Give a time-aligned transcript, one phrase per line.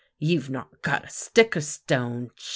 [0.17, 2.31] "You've not got a stick or stone.